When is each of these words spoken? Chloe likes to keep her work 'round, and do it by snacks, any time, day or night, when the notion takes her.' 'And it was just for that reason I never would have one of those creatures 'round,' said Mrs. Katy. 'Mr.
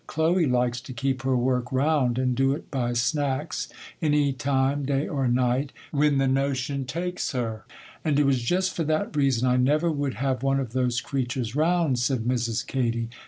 Chloe 0.07 0.47
likes 0.47 0.81
to 0.81 0.93
keep 0.93 1.21
her 1.21 1.37
work 1.37 1.71
'round, 1.71 2.17
and 2.17 2.33
do 2.33 2.53
it 2.53 2.71
by 2.71 2.93
snacks, 2.93 3.67
any 4.01 4.33
time, 4.33 4.83
day 4.83 5.07
or 5.07 5.27
night, 5.27 5.71
when 5.91 6.17
the 6.17 6.27
notion 6.27 6.85
takes 6.85 7.33
her.' 7.33 7.65
'And 8.03 8.17
it 8.19 8.25
was 8.25 8.41
just 8.41 8.73
for 8.75 8.83
that 8.85 9.15
reason 9.15 9.47
I 9.47 9.57
never 9.57 9.91
would 9.91 10.15
have 10.15 10.41
one 10.41 10.59
of 10.59 10.73
those 10.73 11.01
creatures 11.01 11.55
'round,' 11.55 11.99
said 11.99 12.21
Mrs. 12.23 12.65
Katy. 12.65 13.09
'Mr. 13.09 13.13